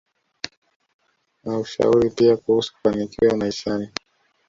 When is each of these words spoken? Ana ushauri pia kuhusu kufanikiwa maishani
Ana 1.45 1.59
ushauri 1.59 2.09
pia 2.09 2.37
kuhusu 2.37 2.73
kufanikiwa 2.73 3.37
maishani 3.37 3.89